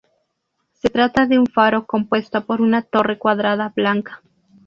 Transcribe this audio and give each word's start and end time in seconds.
Se 0.73 0.89
trata 0.89 1.27
de 1.27 1.37
un 1.37 1.45
faro 1.45 1.85
compuesto 1.85 2.43
por 2.47 2.59
una 2.59 2.81
torre 2.81 3.19
cuadrada 3.19 3.71
blanca. 3.75 4.23